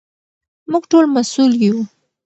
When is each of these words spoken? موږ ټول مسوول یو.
موږ 0.71 0.83
ټول 0.91 1.05
مسوول 1.13 1.51
یو. 1.63 1.77